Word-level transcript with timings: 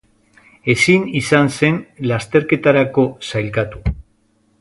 Ezin 0.73 1.03
izan 1.19 1.51
zen 1.59 1.77
lasterketarako 2.13 3.05
sailkatu. 3.29 3.83